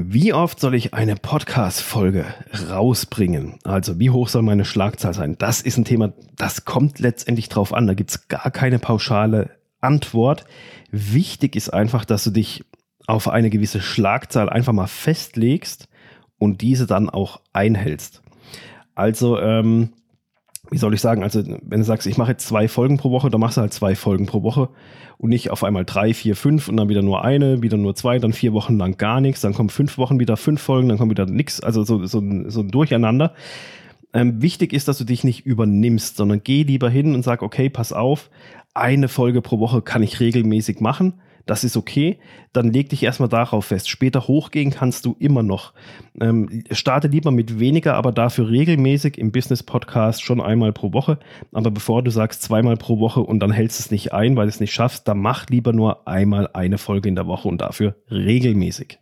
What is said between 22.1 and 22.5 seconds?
mache jetzt